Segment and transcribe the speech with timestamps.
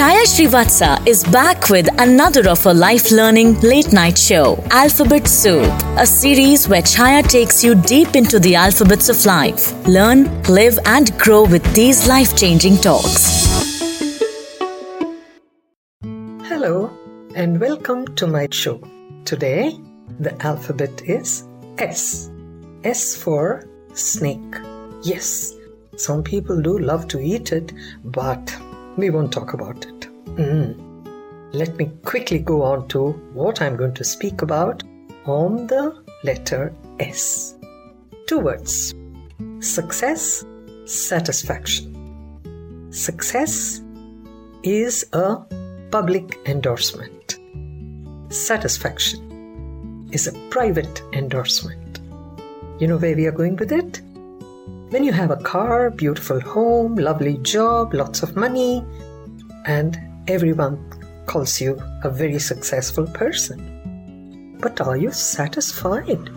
[0.00, 5.70] Chaya Srivatsa is back with another of her life learning late night show, Alphabet Soup,
[5.98, 9.74] a series where Chaya takes you deep into the alphabets of life.
[9.86, 13.46] Learn, live, and grow with these life changing talks.
[16.48, 16.90] Hello,
[17.34, 18.80] and welcome to my show.
[19.26, 19.78] Today,
[20.18, 21.46] the alphabet is
[21.76, 22.30] S.
[22.84, 24.54] S for snake.
[25.02, 25.52] Yes,
[25.96, 28.56] some people do love to eat it, but
[28.96, 29.99] we won't talk about it.
[30.40, 30.74] Mm.
[31.52, 34.82] Let me quickly go on to what I'm going to speak about
[35.26, 37.56] on the letter S.
[38.26, 38.94] Two words
[39.60, 40.42] success,
[40.86, 42.88] satisfaction.
[42.90, 43.82] Success
[44.62, 45.36] is a
[45.90, 47.38] public endorsement,
[48.30, 52.00] satisfaction is a private endorsement.
[52.78, 54.00] You know where we are going with it?
[54.88, 58.82] When you have a car, beautiful home, lovely job, lots of money,
[59.66, 60.78] and everyone
[61.26, 64.56] calls you a very successful person.
[64.60, 66.30] But are you satisfied?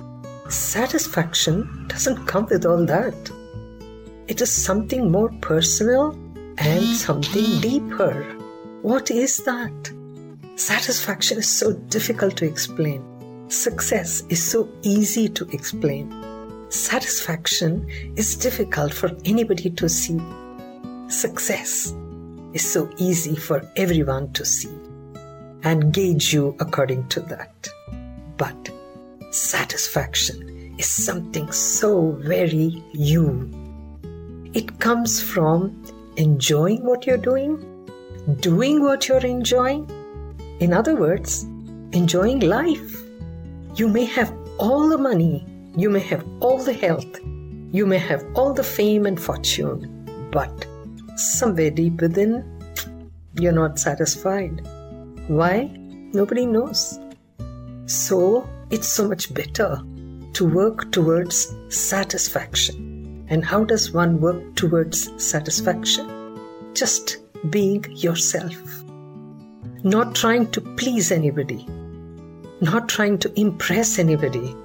[0.49, 3.15] Satisfaction doesn't come with all that.
[4.27, 6.11] It is something more personal
[6.57, 8.23] and something deeper.
[8.81, 9.91] What is that?
[10.55, 13.03] Satisfaction is so difficult to explain.
[13.49, 16.11] Success is so easy to explain
[16.73, 20.19] satisfaction is difficult for anybody to see.
[21.07, 21.93] Success
[22.53, 24.75] is so easy for everyone to see
[25.63, 27.67] and gauge you according to that.
[28.37, 28.69] But
[29.31, 33.49] satisfaction is something so very you.
[34.53, 35.83] It comes from
[36.17, 37.57] enjoying what you're doing,
[38.39, 39.89] doing what you're enjoying.
[40.59, 41.43] In other words,
[41.93, 43.01] enjoying life.
[43.75, 45.45] You may have all the money,
[45.75, 47.19] you may have all the health,
[47.71, 50.67] you may have all the fame and fortune, but
[51.15, 52.52] somewhere deep within,
[53.35, 54.61] you're not satisfied.
[55.27, 55.69] Why?
[56.13, 56.99] Nobody knows.
[57.85, 59.81] So, it's so much better
[60.33, 63.25] to work towards satisfaction.
[63.29, 66.39] And how does one work towards satisfaction?
[66.73, 67.17] Just
[67.49, 68.55] being yourself.
[69.83, 71.65] Not trying to please anybody.
[72.61, 74.55] Not trying to impress anybody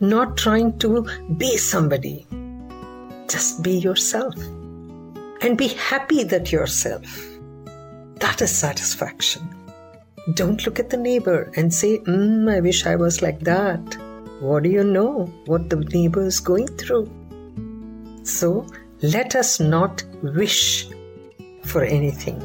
[0.00, 1.06] not trying to
[1.36, 2.26] be somebody.
[3.28, 4.34] Just be yourself
[5.42, 7.04] and be happy that yourself.
[8.20, 9.48] That is satisfaction.
[10.34, 13.96] Don't look at the neighbor and say, mm, I wish I was like that.
[14.40, 17.10] What do you know what the neighbor is going through?
[18.24, 18.66] So
[19.02, 20.88] let us not wish
[21.64, 22.42] for anything.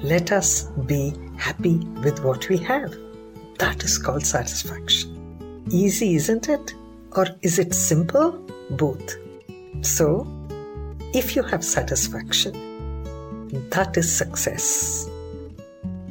[0.00, 2.94] Let us be happy with what we have.
[3.58, 5.14] That is called satisfaction
[5.70, 6.74] easy, isn't it?
[7.12, 8.32] Or is it simple?
[8.70, 9.16] Both.
[9.82, 10.26] So,
[11.12, 12.54] if you have satisfaction,
[13.70, 15.08] that is success.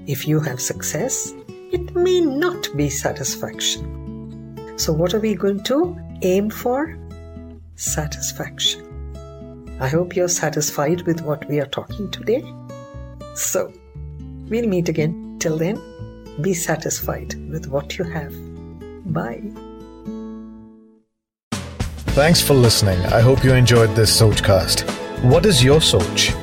[0.07, 1.33] If you have success,
[1.71, 4.77] it may not be satisfaction.
[4.77, 6.97] So, what are we going to aim for?
[7.75, 8.89] Satisfaction.
[9.79, 12.43] I hope you're satisfied with what we are talking today.
[13.35, 13.73] So,
[14.49, 15.37] we'll meet again.
[15.39, 15.81] Till then,
[16.41, 18.33] be satisfied with what you have.
[19.13, 19.41] Bye.
[22.13, 22.99] Thanks for listening.
[23.07, 24.87] I hope you enjoyed this Sochcast.
[25.23, 26.42] What is your Soch?